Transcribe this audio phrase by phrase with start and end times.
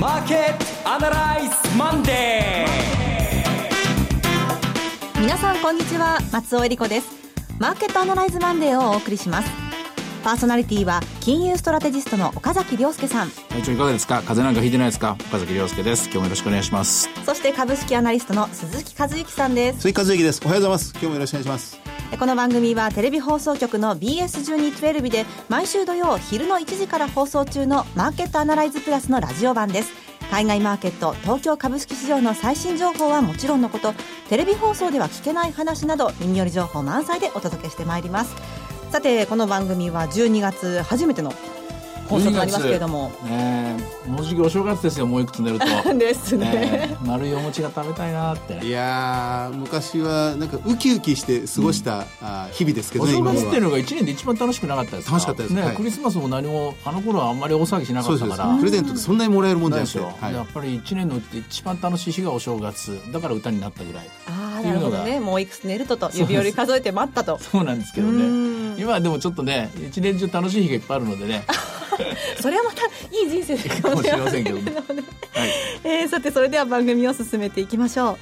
[0.00, 5.20] マーケットアナライズマンデー。
[5.20, 6.18] 皆さんこんにちは。
[6.32, 7.10] 松尾恵理子です。
[7.58, 9.50] マーケットアナライズマンデーをお送りします。
[10.24, 13.30] パーソナリティは金融ストラテジストの岡崎亮介さん。
[13.50, 14.22] 体調いかがですか？
[14.22, 15.18] 風邪なんかひいてないですか？
[15.28, 16.04] 岡崎亮介です。
[16.04, 17.10] 今日もよろしくお願いします。
[17.26, 19.80] そして株式アナリストの鈴木和之さんです。
[19.80, 20.40] 鈴木和之です。
[20.42, 20.92] おはようございます。
[20.92, 21.78] 今日もよろしくお願いします
[22.18, 29.92] この番組はテレビ放送局の BS1212 で毎週土曜昼の1時から放送中のマーケットアナライズプラスのラジオ版です。
[30.30, 33.94] 海外マーケット東京株式市場の最新情報はもちろんのこと
[34.28, 38.34] テレビ放送では聞けない話など耳寄り情報満載でお届けしてまいります。
[38.90, 41.32] さてこの番組は12月初めての
[42.10, 43.12] 放送となりますけれども。
[43.24, 45.66] ねもうじきお正月ですよもういくつ寝ると。
[45.94, 46.50] ですね。
[46.50, 48.66] ね丸いお餅が食べたいなって。
[48.66, 55.52] いや昔はなんかウキウキして過ごした、うん、あ日々ですけどねお正月っていうのが1年で一番楽しくなかったです楽しかったです。
[55.52, 58.56] ね、はい、クリスマスも何もあの頃はあんまり大騒ぎしなかったから。
[58.58, 62.98] プレゼントってそんなにもらえるもんじゃないですよ、はい、やっぱり1年のうち一番楽しい日がお正月。
[63.12, 65.20] だから歌になったぐらいああなるほどね。
[65.20, 67.38] もういくつ寝るとと指折り数えて待ったと。
[67.38, 68.50] そうなんですけどね。
[68.80, 71.44] 今はでもちょっとね一年中楽しい日がいっぱいあるのでね
[72.40, 72.84] それはまた
[73.16, 74.84] いい人生かもしれませんけどね、はい、
[75.84, 78.18] えー、さてそれでは番組を進めていきましょう。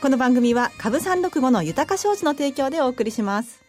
[0.00, 3.62] この番組は株三六五の豊か商事の提供でお送りします。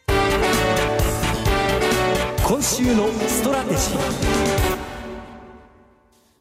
[2.46, 4.44] 今週のストラテジー。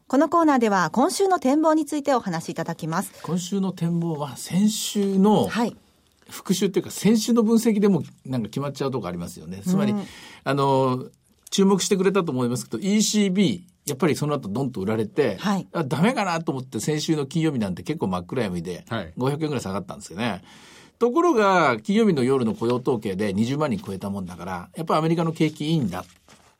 [0.07, 3.11] このコーナーでは今週の展望についてお話しいただきます。
[3.23, 5.75] 今週の展望は先週の、はい。
[6.29, 9.61] 復習っていうか先週の分析でもなんか決まっちゃうとこありますよね。
[9.65, 10.05] つまり、うん、
[10.43, 11.05] あの、
[11.53, 20.41] 注目してくれたと思いますけど、ECB、やっぱりその後ドンと売られて、はい、あダメかなと思って先週の金曜日なんて結構真っ暗闇で、500円ぐらい下がったんですよね。
[20.97, 26.05] ところが、金曜日の夜の雇用統計で20万人超えたもんだから、やっぱりアメリカの景気いいんだっ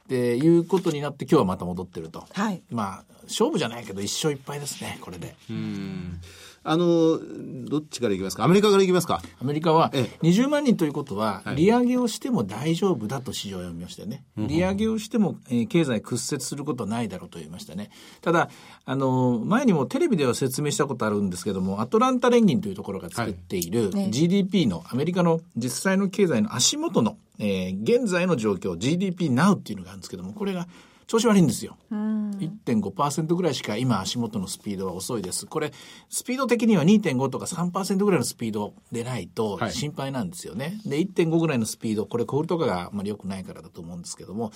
[0.08, 2.26] ていうことになって今日はまた戻ってると。
[2.32, 5.36] はい、まあ、勝負じゃないけど一勝いっぱいですね、これで。
[5.50, 6.22] うん
[6.66, 7.19] あの、
[7.66, 8.44] どっちからいきますか？
[8.44, 9.22] アメリカからいきますか？
[9.41, 9.91] アメリカは、
[10.22, 14.24] 20万人ということは、利上げをしても大丈夫だと市場は読みましたよね。
[14.38, 17.90] 利上げをしても、えー、経済屈折することはないだろうと言いましたね。
[18.22, 18.50] ただ、
[18.85, 30.68] あの、前にもテレビでは説明したことあるんですけども、アトランタ連銀というところが作っている GDP の、アメリカの実際の経済の足元の、えー、現在の状況、GDP Now っていうのがあるんですけども、これが
[31.08, 31.78] 調子悪いんですよ。
[31.91, 35.46] 1.5%ぐらいしか今足元のスピードは遅いです。
[35.46, 35.72] これ、
[36.09, 40.66] スピード的には2.5とか3%ぐらいのスピードでないと心配なんですよね。
[40.66, 44.52] はい、で、1.5ぐらいのスピード、これ小売とかがあまり良くないからだと思うんですけども。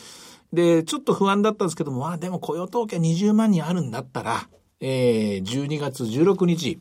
[0.54, 6.80] で、ちょっと不安だったんですけども、あ、でも雇用統計20万人あるんだったら、えー、12月16日、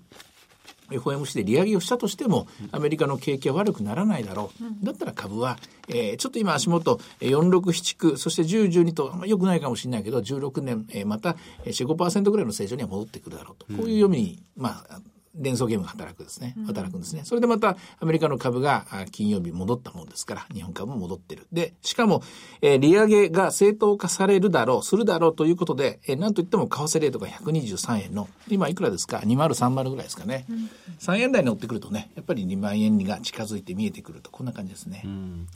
[0.90, 4.50] FOMC で利上げをしたとしても、アメリカの景気は悪くならないだろ
[4.82, 4.84] う。
[4.84, 5.58] だったら株は、
[5.88, 13.66] えー、ちょっと今足元、4679、そして10、12と、あんまり良くないかもしれないけど、16年、えー、また4、5%ぐらいの成長には戻ってくるだろうと。
[13.66, 15.00] こういう読みに、まあ、
[15.36, 16.54] 連想ゲームが働くですね。
[16.66, 17.22] 働くんですね。
[17.24, 21.46] それでまたアメリカの株が金曜日戻ったもんですから、日本株も戻ってる。
[21.52, 22.22] で、しかも、
[22.62, 30.46] えー、利上げが正当化されるだろう、するだろうということで、えー、なんといっても為替レートが123円の、今いくらですか ?2030 ぐらいですかね。
[30.48, 35.02] うん、3円台に乗ってくるとね、やっぱり2万円が近づいて見えてくると、こんな感じですね。
[35.04, 35.46] うん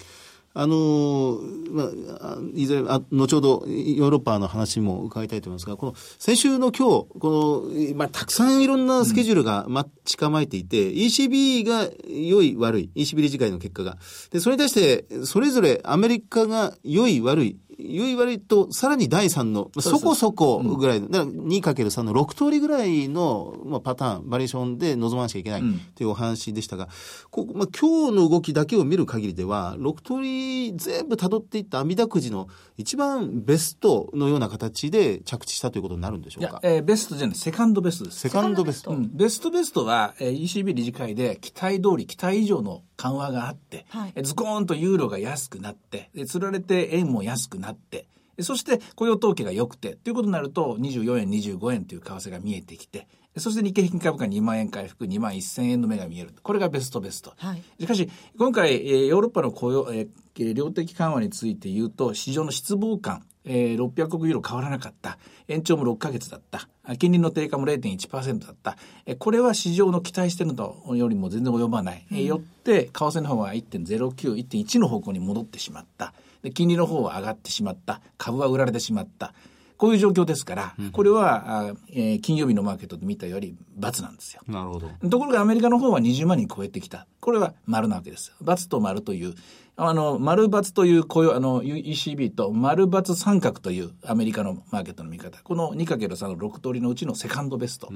[0.53, 1.39] あの
[1.71, 1.85] ま
[2.21, 13.97] あ、いずれあ、後ほどヨーロッパの話も伺いたいと思いますが、この先週の今日、この、まあ、たくさんいろんなスケジュールが待ち構えていて、うん、ECB が良い悪い、ECB 理事会の結果が。
[14.33, 17.57] で、それに対して、それぞれアメリカが良い悪い、
[17.91, 25.63] 良い悪いと、さらに第3の、そこそこぐらいの、だから 2×3 の6通りぐらいの、まあ、パターン、バリエーションで臨まなきゃいけない
[25.95, 26.89] というお話でしたが、
[27.31, 36.61] こまあ、今日の動きだけを見る限りでは、6通り全部辿っていった網だくじの一番ベストのような形で着地したということになるんでしょうか？
[36.63, 38.21] えー、ベストじゃない、セカンドベストです。
[38.21, 38.93] セカンドベスト。
[38.93, 48.07] うん、ベストベストは、えー、ECB 理事会で期待通り、期待以上の緩和があって、はい、ズコーンとユーロが安くなって、で、釣られて円も安くなって、
[48.41, 53.09] そして雇用統計が良くて、ということになると、24円、25円という為替が見えてきて、
[53.39, 56.35] そして日経平均株価2万円回復、2万1000円の目が見える。
[56.43, 57.33] これがベストベスト。
[57.37, 65.19] はい、しかし、今回、えー、ヨーロッパの雇用、えー、量的緩和について言うと、市場の失望感、えー、600億ユーロ変わらなかった。
[65.49, 66.69] 延長も6ヶ月だった。
[66.99, 68.77] 金利の低下も0.1%だった。
[69.07, 72.07] えこれは市場の期待してるのよりも全然及ばない。
[72.11, 76.13] うん、えよって、為替の方は1.09、1.1の方向に戻ってしまった。
[76.43, 78.01] で、金利の方は上がってしまった。
[78.19, 79.35] 株は売られてしまった。
[79.81, 84.43] こういう状況ですから、これは、あえー、金曜日のマーケットで見たより×なんですよ。
[84.47, 84.91] なるほど。
[85.09, 87.07] ところがアメリカの方は20万人超えてきた。
[87.19, 88.35] これは丸なわけです。
[88.45, 89.35] ×と丸という、
[89.83, 95.43] あの、丸抜という雇用、あの、ECB と丸抜三角というアメリカのマーケットの見方。
[95.43, 97.87] この 2×3 の6通りのうちのセカンドベスト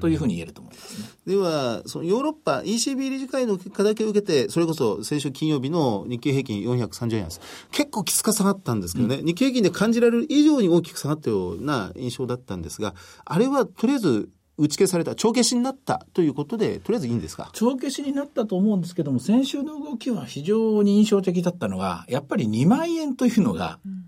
[0.00, 1.08] というふうに言えると思いますね。
[1.26, 7.40] では、そのヨーロッパ ECB 理事会の結果だけを受けて、それこそ先週金曜日の日経平均430円安。
[7.70, 17.50] 結構きつか下がったんですけどね、うん、日経平均で感じられる以上に大きく下がったような印象だったんですが、あれはとりあえず打ち消された、帳消しになったということで、とりあえずいいんですか？
[17.52, 24.04] 帳消しになったと思うんですけども、先週の動きは非常に印象的だったのが、やっぱり2万円というのが、うん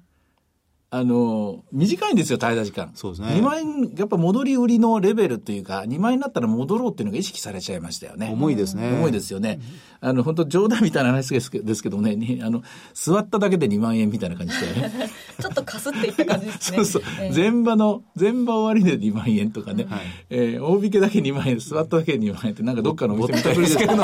[0.92, 2.90] あの、短いんですよ、滞在時間。
[2.94, 3.28] そうですね。
[3.28, 8.28] 2万円、やっぱ戻り売りのレベルっていうか、2万円になったら戻ろうっていうのが意識されちゃいましたよね。
[8.32, 8.88] 重いですね。
[8.88, 9.60] 重いですよね。
[10.00, 14.66] あの、本当冗談みたいな話ですけですけどね、あの、座っただけで2万円みたいな感じで。
[15.40, 16.76] ちょっとかすっていった感じですね。
[16.78, 17.02] そうそう。
[17.20, 20.00] えー、前場の、前場終わりで2万円とかね、はい、
[20.30, 23.94] えー、大引けだけ2万円、座っただけで2万円って、なんかどっかのお店みたいですけど、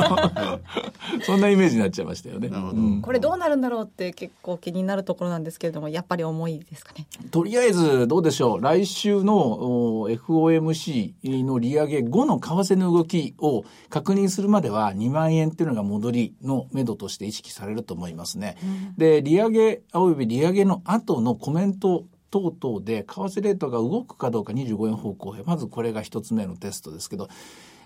[1.26, 2.48] そんなイメージになっちゃいましたよね。
[2.48, 7.06] なるほど、うん、これどうなるんだろうって結構気になるところなんですけれども、やっぱり重いですかね。
[7.30, 8.62] とりあえず、どうでしょう。
[8.62, 18.56] 来週の FOMC の利上げ後の為替の動きを確認するまでは2万円っていうのが戻りの目処として意識されると思いますね。
[18.62, 25.42] うん、で、利上げ、および利上げの後のコメント等々で為替レートが動くかどうか25円方向へ。
[25.44, 27.28] まずこれが一つ目のテストですけど、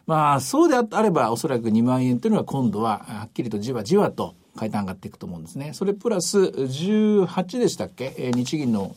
[0.07, 5.73] まあ、そうであればおそらく2万円というのは今度ははっきりとじわじわと階段上がっていくと思うんですね。
[5.73, 8.95] それプラス18でしたっけ、えー、日銀の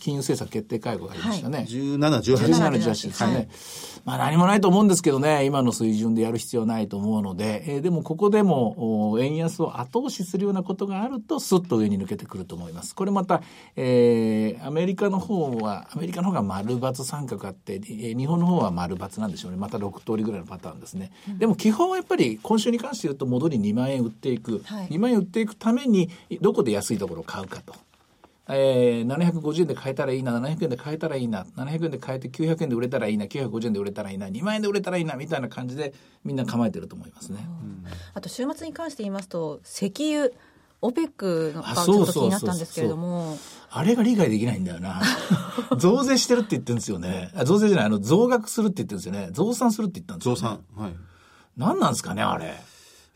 [0.00, 1.58] 金融政策決定会合がありましたね。
[1.58, 2.36] はい、17、18。
[2.46, 3.34] 17、18ですね。
[3.34, 3.48] はい、
[4.06, 12.94] まあ何もないと思うんですけどね、今の水準でやる必要ないと思うので、えー、でもここでも円安を後押しするようなことがあると、スッと上に抜けてくると思います。
[12.94, 13.42] これまた、
[13.76, 19.58] えー、アメリカの方は、アメリカの方が丸×三角あって、日本の方は丸×なんでしょうね。
[19.58, 21.12] また6通りぐらいのパターンですね。
[21.28, 24.62] うん、でも基本はやっぱり今週に関して言うと戻り2万円売っていく。
[24.64, 26.10] はい2万円売っていくために
[26.40, 27.74] どこで安いところを買うかと。
[28.48, 35.92] えー、750円で買えたらいいな、700円で買えたらいいな、700円で買えて900円で売れたらいいな、950円で売れたらいいな、2万円で売れたらいいな、みたいな感じで
[36.24, 37.40] みんな構えてると思いますね。
[37.44, 37.84] うん、
[38.14, 40.30] あと週末に関して言いますと、石油、
[40.80, 43.36] オペックがちょっと気になったんですけれども。
[43.70, 45.02] あれが理解できないんだよな。
[45.78, 47.32] 増税してるって言ってるんですよね。
[47.34, 49.30] あ増税じゃない、あの、増額するって言ってるんですよね。
[49.32, 50.40] 増産するって言ったんですよ、ね。
[50.40, 50.60] 増産。
[50.76, 50.96] はい。
[51.56, 52.54] 何なんですかね、あれ。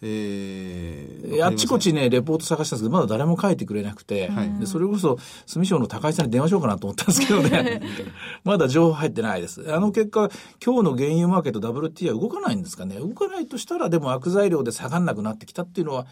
[0.02, 7.82] えー、あっちこっちね、レポート探したんですけど、まだ誰も書いてくれなくて、はい、でそれこそ、住省の高井さんに電話しようかなと思ったんですけどね、
[8.44, 9.73] まだ情報入ってないです。
[9.73, 10.31] あの結果、
[10.64, 12.97] 今日の原油マーケット WT は動かないんですかね。
[12.97, 16.06] 動かないとしたら、でも悪材料で下がんなくなってきたっていうのは、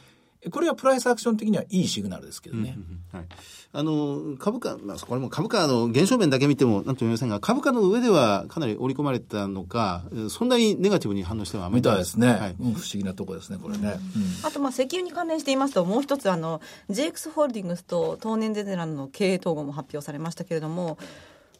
[0.52, 2.76] これはプライスアクション的にはいいシグナルですけどね。
[2.76, 3.28] うんうんはい、
[3.72, 11.98] あの株価、まあ、これも株価の減少面だけ見てもなんとも言いませんが、株価の上ではかなり織り込まれたのか、そんなにネガティブに反応してはあまりたい。
[11.98, 12.56] ですね、はい。
[12.58, 13.98] うん、不思議なところですね、これね。
[14.16, 20.98] うん、あと、まあ、石油に関連して言いますと、もう一つ、あの、JX ホールディングスと東年ゼネラルの経営統合も発表されましたけれども、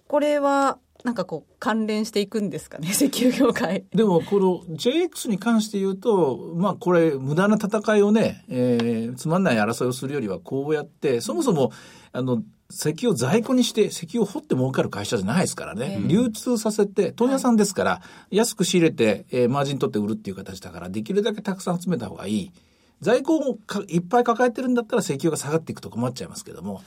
[0.06, 3.84] これは、なんかこう関連していくんですかね、 石油業界。
[3.94, 11.72] でも、この JX に関して言うと、まあこれ、無駄な戦いをね、えー、つまんない争いをするよりはこうやって、そもそも、
[12.12, 16.02] あの、石油を在庫にして石油を掘って儲かる会社じゃないですからね。
[16.06, 22.52] 流通させて、問屋さんですから、安く仕入れて、えー、マージン取って売るっていう形だから、できるだけたくさん集めた方がいい。
[23.00, 23.58] 在庫を
[23.88, 26.82] いっぱい抱えてるんだったら石油が下がっていくと困っちゃいますけども。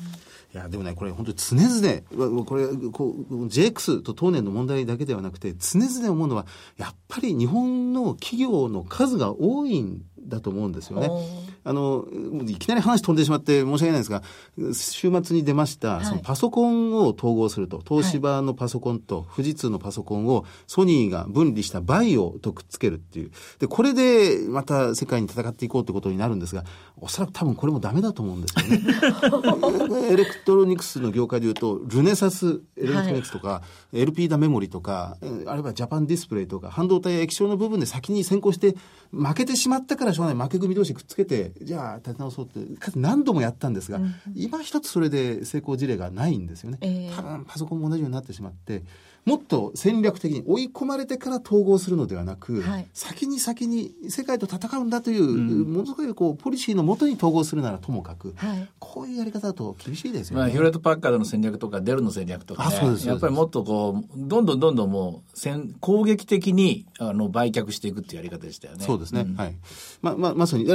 [0.54, 6.46] いや、でもね、これ本当に常々、これ、こう、JX と当年の問題だけではなくて、常々思うのは、
[6.78, 11.10] やっぱり日本の企業の数が多いんだと思うんですよね。
[11.64, 12.06] あの、
[12.48, 14.24] いきなり話飛んでしまって申し訳ないんですが、
[14.74, 23.32] 週末に出ました、そのパソコンを統合すると、東芝のパソコンと富士通のパソコンをソニーが分離したバイオとくっつけるっていう。
[23.60, 26.64] で、これでまた世界に戦っていこうってことになるんですが、
[26.98, 30.08] おそらく多分これもダメだと思うんですよね。
[30.12, 33.64] エレクトロニクスの業界でいうと、ルネサスエレクトロニクスとか、は
[33.94, 38.76] い、LP ダメモリとか、あるいはジャパンディスプレイとか、半導体や液晶の部分で先に先行して
[39.12, 40.48] 負けてしまったからしょうがない。
[40.48, 42.60] 負け組同士くっつけてじゃあ立て直そうって
[42.96, 48.84] 何度もやったんですが、うん、今一つそれで成功事例がないんですよね、えー、多分パソコンも同じようになってしまって
[49.26, 60.42] もっと戦略的に追い込まれてから統合するのではなく、はい、先に先に世界と戦うんだという、うん、ものすごいこうポリシーのもとに統合するならともかく、はい、こういうやり方だと厳しいですよね。
[60.42, 62.76] まあ、ヒューレット・パッカードの戦略とかデルの戦略とか、ね、
[63.06, 68.84] やっぱりもっとこうどんどんどんどんもう戦攻撃的にあの売却していくっていうやり方でしたよね。
[68.84, 69.22] そうですね。
[69.22, 69.56] うん、はい。
[70.02, 70.66] まあまあまさに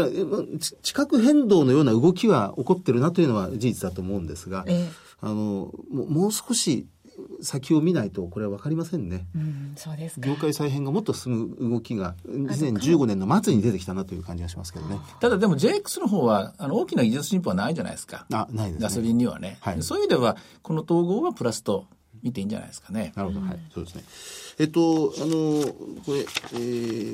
[0.83, 4.89] 地殻変動のような動きは起こってるなというのは事実だと思うんですが、えー、
[5.21, 6.87] あのもう少し
[7.43, 9.27] 先を見ないとこれは分かりませんね。
[9.35, 14.99] うん、そうですか業界再編がもっと進む動きが2015年の末に出てきたなという感じがしますけどね。
[15.21, 18.27] ただでも JX の方は、あの、大きな技術進歩はないじゃないですか。
[18.33, 18.83] あ、ないですね。
[18.83, 19.59] ガソリンにはね。
[19.61, 21.87] はいそういう意味では、この統合はプラスと
[22.27, 23.13] 見ていいんじゃないですかね。
[23.15, 24.03] なるほど、はい、そうですね。
[24.59, 25.73] えっと、あの、
[26.05, 26.25] これ、え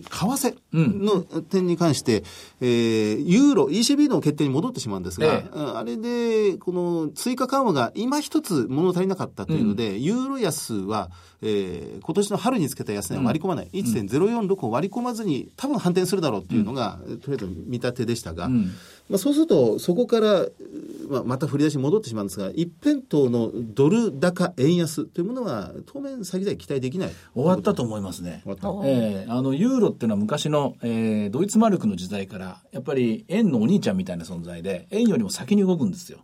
[0.00, 2.22] ー、為替の点に関して、
[2.60, 5.50] えー、ユーロ、ECB の決定に戻ってしまうんですが、ええ。
[5.52, 11.10] ああれで、この追加緩和が今一つ物足りなかったというので、ユーロ安は、
[11.42, 18.70] えー、今年の春につけた安値を割り込まない、1.046を割り込まずに、多分反転するだろうっていうのが、とりあえず見立てでしたが、ん
[19.12, 20.46] まあ、そうすると、そこから、
[21.10, 27.10] まあ、また振り出しに戻ってしまうんですが、一辺倒のドル高円安というものは、当面先々期待できない。
[27.34, 28.40] 終わったと思いますね。
[28.44, 36.20] 終わったええあの、ユーロっていうのは昔の、えードイツマルクの時代から、やっぱり円のお兄ちゃんみたいな存在で、円よりも先に動くんですよ。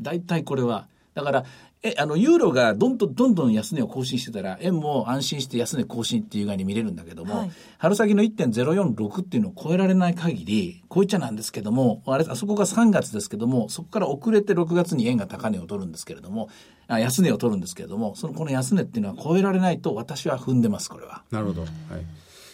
[0.00, 0.86] 大体これは。
[1.22, 1.44] だから、
[1.82, 16.50] え、あの、ユーロがどんどんどんどん安値を更新してたら、円も安心して安値更新っていう具合に見れるんだけども、はい春先の1.046っていうのを超えられない限り、こういっちゃなんですけども、あれ、あそこが3月ですけども、そこから遅れて6月に円が高値を取るんですけれども、
[16.88, 21.22] あ安値を取るんですけれども、そのこの安値っていうのは超えられないと私は踏んでます、これは。
[21.30, 21.62] なるほど。
[21.62, 21.70] はい。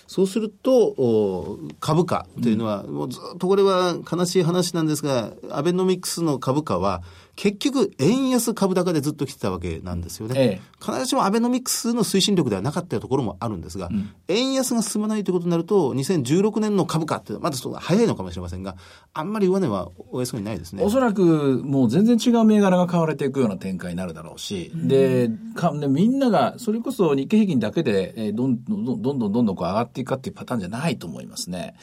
[0.06, 7.02] そうすると、お株価というのは、もうずっとこれは悲しい話なんですが、アベノミクスの株価は、
[7.34, 10.34] 結局、円安株高でずっと来てたわけなんですよね。
[10.36, 13.90] ええ必ずしもアベノミクスの推進力ではなかったところもあるんですが、
[14.28, 18.76] 円安が進まないということになると、2016年の株価って、まだちょっと早いのかもしれませんが、
[19.12, 20.84] あんまり上値はおよそにないですね。
[20.84, 31.74] おそらくもう全然違う銘柄が買われていくような展開になるだろうし、でかでみんながそれこそ日経平均だけで、えーどんどんどんどんどんどんどんこう上がっていくかっていうパターンじゃないと思いますね。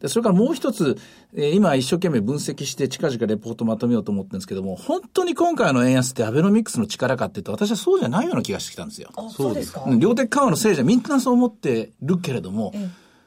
[0.00, 0.96] でそれからもう一つ、
[1.34, 9.10] えー今一生懸命分析して近々レポートまとめようと思ってるんですけども、本当に今回の円安ってアベノミクスの力かっていうと私はそうじゃないような気がしてきたんですよ。
[9.16, 12.72] あそうですかうん量的緩和のせいじゃみんなそう思ってるけれども、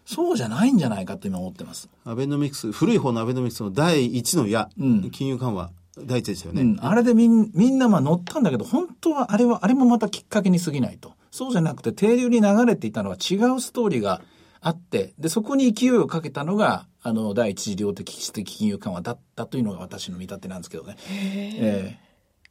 [0.05, 1.89] そうじゃないんじゃないかと今思ってます。
[2.03, 6.61] アベノミクス、古い方のアベノミクスの第一の矢、うん金融緩和、第一でしたよね。
[6.61, 11.13] うん、あれでみんみんなまあ乗ったんだけど、本当はあれは、あれもまたきっかけに過ぎないと。
[11.31, 14.21] そうじゃなくて、低流に流れていたのは違うストーリーが
[14.67, 20.97] あって、で、そこに勢いをかけたのが、あの、第一次量的質的金融緩和だったというのが私の見立てなんですけどね。
[21.07, 21.97] え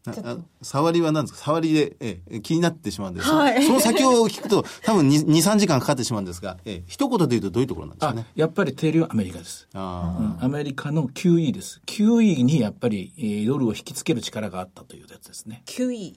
[0.07, 1.39] なあ触りは何ですか？
[1.47, 9.67] 触りで、ええ、気になってしまうんです、はいその先を聞くと多分2、2 3時間かかってしまうんですが、ええ、一言で言うとどういうところなんですかね？、やっぱり低流はアメリカです。
[9.73, 11.81] あうんアメリカの QE です。
[11.87, 15.63] QE にやっぱり、えードルを引きつける力があったというやつですね。
[15.67, 16.15] QE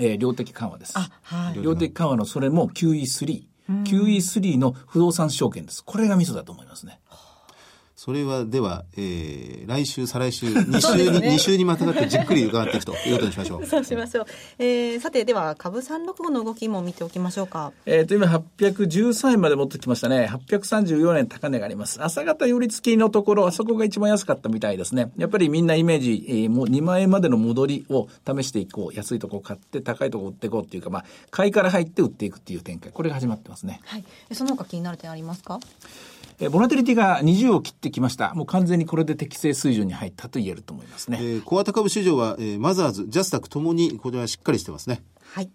[0.00, 0.94] えー量的緩和です。
[0.96, 3.44] あはい量的緩和のそれも QE3。
[3.68, 5.84] QE3 の不動産証券です。
[5.84, 7.00] これがミソだと思いますね。
[7.98, 13.66] あ、それはでは、えー、来週、再来週、 2週に、二週にまたがってじっくり伺っていくと いうことにしましょう。
[13.66, 14.26] そうしましょう、
[14.58, 20.28] えー、さてでは株365の動きも見ておきましょうかえっ、と、今813円まで持ってきましたね。
[20.30, 22.02] 834円高値があります。
[22.02, 25.10] 朝方寄り付きのところ、あそこが一番安かったみたいですね。
[25.16, 28.96] やっぱりみんなイメージ、えーもう2万円までの戻りを試していこう。
[28.96, 32.90] 安いとこ買って、高いとこ売っていこうっていうか、まあ、買いから入って売っていくっていう展開。
[32.90, 33.80] これが始まってますね。
[33.84, 35.60] はいえその他気になる点ありますか？
[36.40, 38.34] えーボラティリティが20を切ってきました。
[38.34, 41.18] もう完全にこれで適正水準に入ったと言えると思いますね。
[41.20, 45.02] えー、小型株市場は、えー、マザーズ、ジャスタックともに、これはしっかりしてますね。
[45.32, 45.50] はい。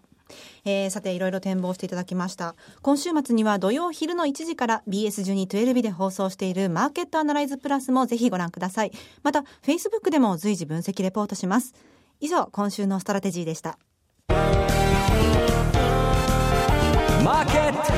[0.64, 11.74] えー、さていろいろ展望していただきました今週末には土曜昼の1時から BS1212 で放送しているマーケットアナライズプラスもぜひご覧くださいまた Facebook でも随時分析レポートします
[12.20, 13.78] 以上今週のストラテジーでした
[17.22, 17.93] マーケット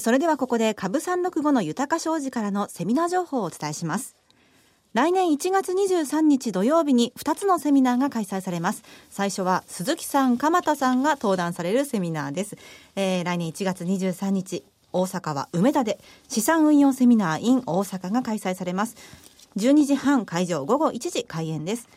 [0.00, 4.16] それではここで株365の豊か商事からのセミナー情報をお伝えします。
[4.94, 8.82] 来年1月23日土曜日に2つのセミナーが開催されます。
[9.10, 12.56] 最初は鈴木さん鎌田さんが登壇されるセミナーです、
[12.94, 15.98] えー来年1月23日大阪は梅田で
[16.28, 18.96] 資産運用セミナー in 大阪が開催されます。
[19.56, 21.88] 12時半会場午後1時開演です。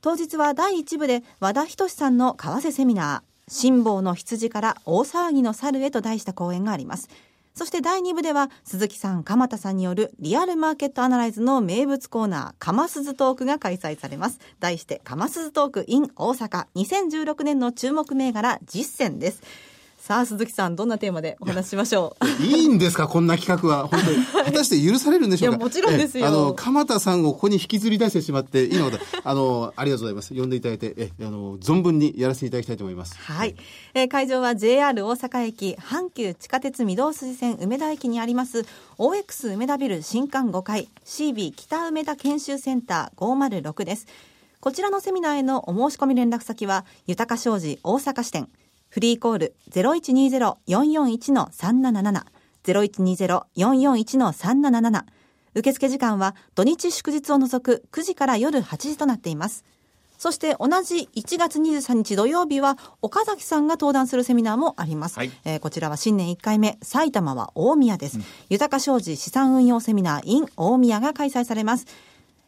[0.00, 3.34] 当日は第1部で和田仁さんの為替セミナー。
[3.46, 7.08] 辛抱の羊から大騒ぎの猿へと題した講演があります。
[7.56, 14.40] そして第2部では鈴木さん鎌田さんによるリアルマーケットアナライズの名物コーナー「かますずトーク」が開催されます。
[14.58, 16.66] 題して「かますずトーク in 大阪。
[16.74, 19.40] 2016年の注目銘柄実践」です。
[20.06, 22.42] さあ鈴木さんどんなテーマでお話ししましょう？
[22.42, 23.88] いいんですかこんな企画は。
[23.88, 24.44] 本当に。
[24.44, 25.56] 果たして許されるんでしょうか？
[25.56, 30.34] いやもちろんですよえあの、鎌田さんをここに引きずり出してしまって、いいのかあの、ありがとうございます。
[30.34, 33.16] 呼んでいただいて、え、あの、存分にやらせていただきたいと思います。
[33.16, 33.54] はい、
[33.94, 38.66] えー会場は JR 大阪駅阪急地下鉄御堂筋線梅田駅にあります
[38.98, 44.06] OX 梅田ビル新館5階 CB 北梅田研修センター506です
[44.60, 48.48] こちらのセミナーへのお申し込み連絡先は、豊か商事大阪支店、
[48.94, 52.22] フリーコール0120-441-377、
[52.62, 55.02] 0120-441-377、
[55.56, 59.64] 受付時間は土日祝日を除く9時から夜8時となっています。
[60.16, 65.18] そして同じ1月23日土曜日は岡崎さんが登壇するセミナーもあります。
[65.18, 68.18] はい、えー、こちらは新年1回目、埼玉は大宮です。
[68.18, 71.86] うん、豊か商事資産運用セミナー in 大宮が開催されます。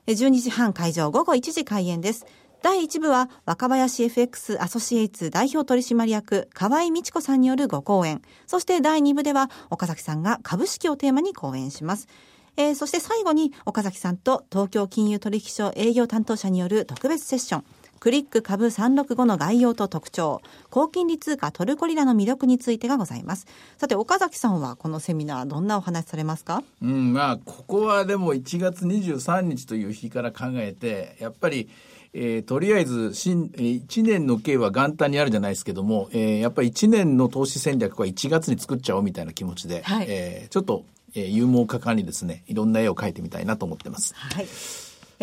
[0.06, 2.24] 12時半会場午後1時開演です。
[2.62, 8.22] 第1部は若林 FX アソシエイツ代表取締役河合美智子さんによるご講演。
[8.46, 12.08] そして第2部では岡崎さんが株式をテーマに講演します。
[12.56, 17.64] えー、そして最後に岡崎さんと東京金融取引所営業担当者による特別セッション。
[18.00, 23.46] クリック株365の概要と特徴、高金利通貨トルコリラの魅力についてがございます。
[23.78, 26.62] さて、岡崎さんはこのセミナー、どんなお話されますか？
[26.82, 31.68] うん、まあ、ここはでも1月23日という日から考えて、やっぱり、
[32.12, 40.84] えー、とりあえず新、えー、1年の計は元旦にあるじゃないですけども、えー、やっぱり1年の投資戦略は1月に作っちゃおうみたいな気持ちで、はい、えー、ちょっと
[41.14, 44.14] えー、勇猛果敢にですね、いろんな絵を描いてみたいなと思ってます。
[44.14, 44.46] はい。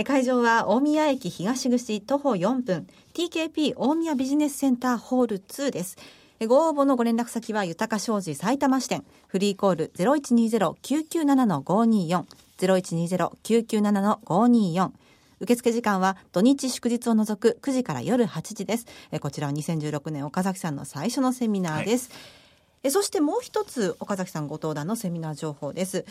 [0.01, 5.97] 会場は大宮駅東口徒歩4分 TKP 大宮ビジネスセンターホール2です。
[6.47, 12.23] ご応募のご連絡先は豊か商事埼玉支店フリーコール0120-997-524
[12.57, 14.89] 0120-997-524
[15.41, 18.87] 受付時間は土日祝日を除く9時から夜8時です。
[19.21, 22.09] こちらは2016年岡崎さんの最初のセミナーです。
[22.09, 22.17] はい
[22.85, 26.03] えそしてもう一つ岡崎さんご登壇のセミナー情報です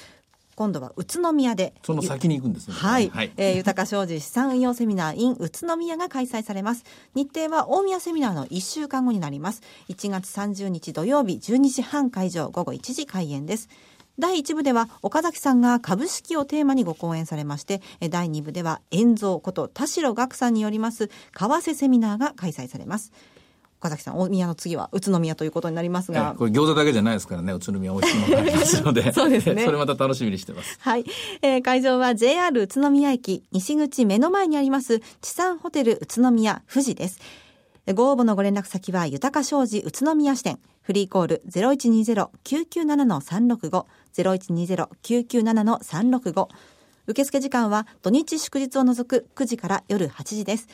[0.54, 1.74] 今度は宇都宮で。
[1.82, 2.74] その先に行くんですね。
[2.74, 6.84] はい、はい、えー、豊か商事資産運用セミナー in 宇都宮が開催されます。
[7.14, 9.62] 日程は大宮セミナーの1週間後になります。
[9.88, 13.68] 1月30日土曜日12時半会場午後1時開演です。
[14.18, 17.80] 第1部では岡崎さんが株式をテーマにご講演されまして
[18.10, 23.10] 第2部では遠蔵こと田代岳さんによります為替セミナーが開催されます
[23.82, 26.36] 岡崎さん、大宮の次は宇都宮ということになりますが。
[26.38, 29.10] これ餃子だけじゃないですからね、宇都宮美味しいものがありますので。
[29.12, 29.64] そうですね。
[29.66, 30.78] それまた楽しみにしてます。
[30.78, 31.04] はい。
[31.42, 37.18] えー、会場は JR 宇都宮駅西口目の前にあります地産ホテル宇都宮富士です。
[37.92, 40.60] ご応募のご連絡先は豊か商事宇都宮支店。
[40.82, 46.48] フリーコール0120-997-365 0120-997-365
[47.08, 50.68] 受付時間は土日祝日を除く9時から夜8時です。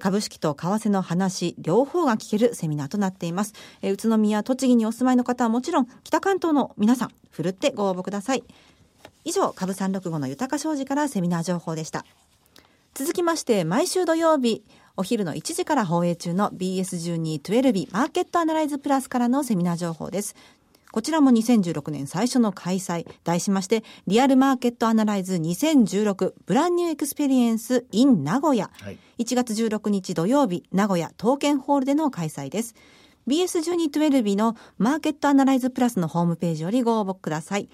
[0.00, 8.44] 株式と為替の話両方が聞けるセミナーとなっています、え宇都宮栃木にお住まいの方はもちろん北関東の皆さんふるってご応募ください。
[9.24, 12.04] 以上株365の豊か商事からセミナー情報でした。
[12.94, 14.64] 続きまして毎週土曜日
[14.96, 20.34] お昼の1時から放映中の BS12-12 マーケットアナライズプラスからのセミナー情報です。
[20.90, 32.74] こちらも2016年最初の開催、題しまして、リアルマーケットアナライズ2016ブランニューエクスペリエンス in 名古屋、はい、1月16日土曜日、名古屋東建ホールでの開催です。
[33.28, 37.68] BS1212 のマーケットアナライズプラスのホームページよりご応募ください。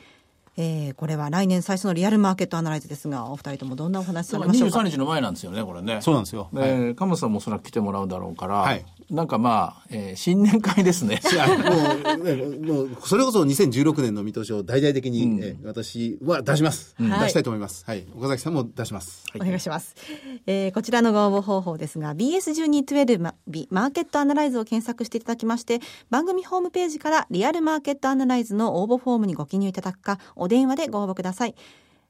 [0.57, 6.01] えー、これは来年最初のリアルマーケットアナライズですが、お二人ともどんなお話されましょうか？23日の前なんですよね、これね。
[6.01, 6.49] そうなんですよ。
[6.55, 11.21] えー、はい、鴨さんもおそらく来てもらうだろうから、はい、なんかまあ、えー、新年会ですね。
[12.15, 17.85] もう、もう、それこそ2016年の見通しを大々的に、うん、えー、私は出します、うん、出したいと思います。
[17.87, 18.07] はい。
[18.17, 19.25] 岡崎さんも出します。
[19.33, 19.95] はい、お願いします。
[20.47, 23.35] えー、こちらのご応募方法ですが、BS1212 マ
[23.71, 31.55] マーケットアナライズを検索していただきまして、番組ホームページからリアルマーケットアナライズの応募フォームにご記入いただくか、お電話でご応募ください。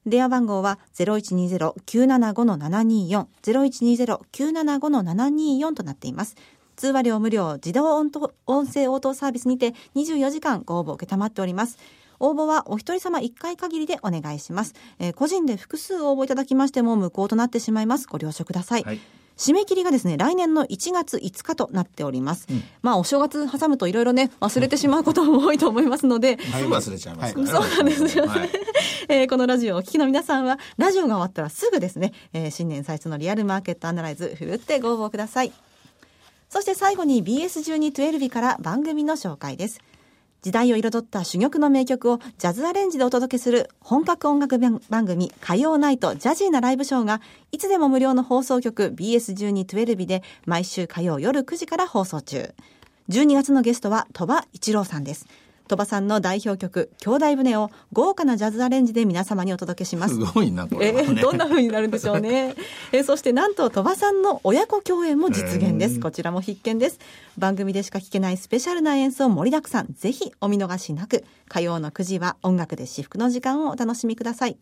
[0.05, 6.35] 電話番号は0120-975-724、0120-975-724となっています。
[6.75, 11.77] 通話料無料自動音音声応答サービスにて24時間ご応募を承っております。
[12.19, 18.07] 応募はお一人様1回限りでお願いします、えー、個人で複数応募いただきましても無効となってしまいます。
[18.07, 18.83] ご了承ください。
[18.83, 18.99] はい
[19.37, 22.47] 締め切りがですね、来年の1月5日となっております。
[22.49, 26.37] うん、まあ、お正月挟むといろいろね、忘れてしまうことも多いと思いますので。
[26.37, 28.31] はい、忘れちゃいますから、ね、そうなんですよね。
[28.31, 28.49] はい、
[29.09, 35.51] えー、このラジオをお聞きの皆さんは、ラジオが終わったらすぐですね、えー、新年最初のリアルマーケットアナライズ、ふるってご応募ください。
[36.49, 39.81] そして最後に BS1212 から番組の紹介です。
[40.45, 47.19] 時代を彩った珠玉の名曲をジャズアレンジでお届けする本格音楽番組火曜ナイトジャジーなライブショーが
[47.51, 52.53] いつでも無料の放送局 BS1212 で毎週火曜夜9時から放送中。
[53.09, 55.25] 12月のゲストは鳥羽一郎さんです。
[55.67, 60.15] 鳥羽さんの代表曲「兄弟船」を豪華なジャズアレンジで皆様にお届けします。
[60.15, 62.55] すごいなこれ、ね、えー、どんな風になるんでしょうね、
[62.91, 65.99] えー、そしてなんと鳥羽さんの親子共演も実現です。
[65.99, 66.99] こちらも必見です。
[67.37, 69.87] 番組でしか聴けないスペシャルな演奏盛りだくさん。
[69.93, 71.23] ぜひお見逃しなく。
[71.47, 74.57] 火曜の9時は音楽で至福の時間をお楽しみください。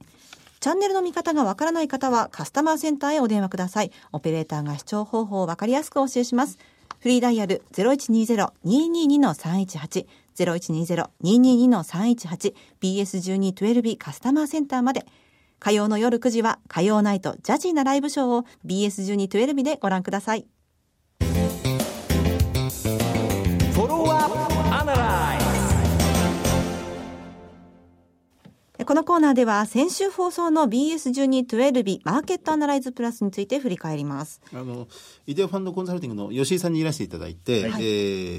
[0.60, 3.92] チャンネルの見方がわからない方はカスタマーセンターへお電話ください。
[4.14, 6.58] オペレーターが視聴方法をわかりやすくお教えします。
[7.00, 15.06] フリーダイヤル0120-222-318 0120-222-318 BS1212 カスタマーセンターまで。
[15.60, 20.46] 火曜の夜9時は火曜ナイトジャジーなライブショーを BS1212 でご覧ください。
[28.86, 34.42] このコーナーでは先週放送の BS1212 マーケットアナライズプラスについて振り返ります。
[34.54, 34.88] あの、
[35.26, 37.64] イデアファンドコンサルティングの吉井さんにいらしていただいて、え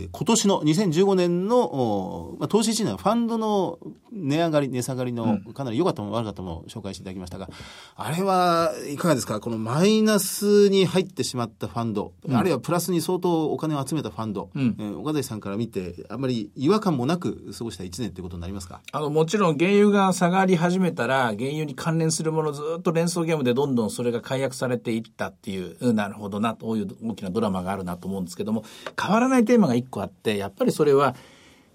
[0.04, 3.78] ー今年の2015年の、おまあ、投資1年ファンドの
[4.12, 7.48] 値上がり、値下がりの、かなり良かったもの悪かったも紹介していただきましたが、
[7.96, 9.40] あれはいかがですか？
[9.40, 18.80] このマイナスに入ってしまったファンド、あるいはプラスに相当お金を集めたファンド、えー岡崎さんから見て、あんまり違和感もなく過ごした1年ということになりますか？
[18.92, 28.64] あの、もちろん原油が下ががり始めたら、原油に関連するものずっと連想ゲームでどんどんそれが解約されていったっていう、なるほどな、という大きなドラマがあるなと思うんですけども、
[29.00, 31.16] 変わらないテーマが一個あって、やっぱりそれは、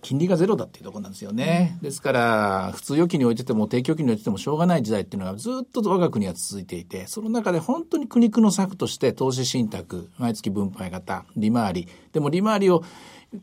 [0.02, 1.78] 金利がゼロだっていうところなんですよね。
[1.82, 12.84] ですから、普通預金においてても定期預金においててもしょうがない時代っていうのがずっと我が国は続いていて、その中で本当に苦肉の策として投資信託、毎月分配型、利回り、でも利回りを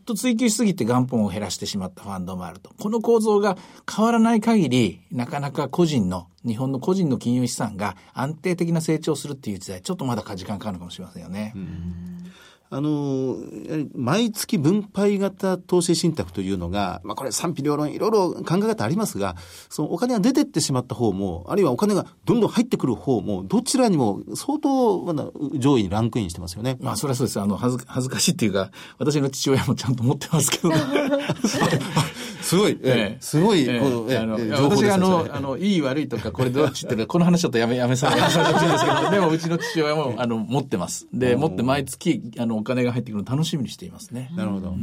[0.05, 2.71] と追求しすぎて元本を減らしてしまったファンドもあると。
[2.81, 3.57] この構造が
[3.88, 11.55] 変わらない限り、なかなか個人の、日本の個人の金融資産が安定的な成長するっていう時代、ちょっとまだ時間かかるのかもしれませんよね。
[12.68, 13.37] あの、
[13.94, 19.37] 毎月分配型投資信託というのが、まあこれ賛否両論いろいろ考え方ありますが、
[19.68, 26.76] そのお金が出てってしまった方も、あるいはお金がどんどん入ってくる方も、どちらにも相当まだ上位にランクインしてますよね。
[26.81, 27.40] まあ、それはそうです。
[27.40, 30.76] あの、恥ず恥ずかしいっていうか、私の父親もちゃんと持ってますけど ね。
[32.46, 34.37] すごい、ええすごい、ええこのええあの
[34.70, 41.09] 私があのあの、いい悪いとか、これどっちっていうか、この話ちょっとやめ、やめさせてほしいんですけど、でもうちの父親も、あの、持ってます。
[41.12, 44.31] で、持って毎月、あの、お金が入ってくるの楽しみにしていますね。
[44.37, 44.75] なるほど。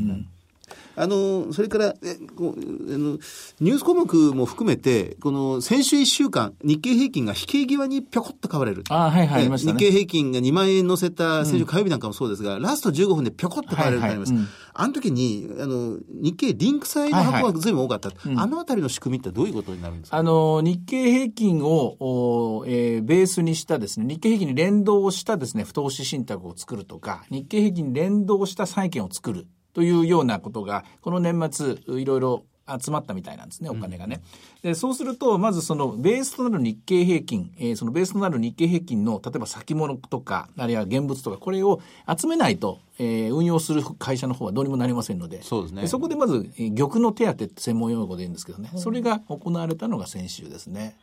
[0.96, 3.18] あの、それから、えこうあの
[3.60, 8.84] ニュース項目も含めて、この先週1週間、日経平均が引け際にぴょこっと買われる。
[8.90, 9.58] あはいはいね。
[9.58, 14.36] 日経平均が2万円乗せた先週火曜日なんかもそうですが、ラスト15分でぴょこっと買われるとなりました。
[14.36, 18.10] はいはいあの時に、あの、日経リンク債の箱が随分多かった。
[18.36, 20.18] あのあたりの仕組みってどういうことになるんですか？
[20.18, 32.46] あの、日経平均を、おえーベースにしたですね、日経平均に連動したですね、不投資信託を作るとか、日経平均に連動した債券を作るというようなことが、この年末、いろいろ
[32.82, 34.22] 集まったみたいなんですね、お金がね。
[34.62, 41.82] で、そうすると、まずそのベースとなる日経平均、えーそのベースとなる日経平均の、例えば先物とか、あるいは現物とか、これを
[42.18, 45.82] 集めないと、えー運用する会社の方はどうにもなりませんので、そうですね。
[45.88, 50.96] そこでまず、えー玉の手当って専門用語で言うんですけどね、それが行われたのが先週ですね。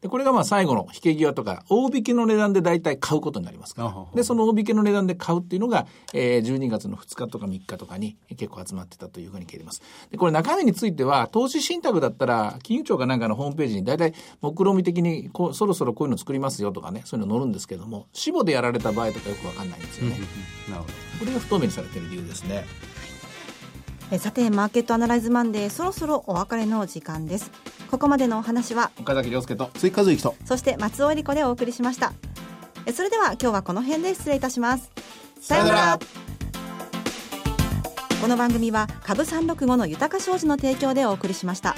[0.00, 4.06] で、これがまあ最後の引け際とか、大引けの値段で大体買うことになりますから。
[4.14, 9.82] で、その大引けの値段で買うっていうのが、えー12月の2日とか3日とかに結構集まってたというふうに聞いてます。
[10.10, 20.16] で、これ中身については、投資信託だったら、金融庁かなんかのホームページに大体、目論見的にこう、そろそろこういうの作りますよとかね、そういうの載るんですけども、死母でやられた場合とかよくわかんないんですよね。
[20.70, 20.94] なるほど。
[21.18, 22.64] これが不透明にされている理由ですね。
[24.10, 27.50] えさてマーケットアナライズマンデーそろそろお別れの時間です
[27.90, 29.70] ここまでのお話は岡崎亮介と。
[29.74, 30.34] 追加和之と。
[30.46, 32.12] そして松尾恵理子でお送りしました
[32.86, 34.90] えそれでは今日はこの辺で失礼いたします
[35.40, 35.98] さようなら
[38.20, 41.76] この番組は株365の豊か商事の提供でお送りしました